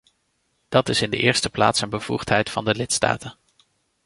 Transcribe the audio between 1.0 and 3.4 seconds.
in de eerste plaats een bevoegdheid van de lidstaten.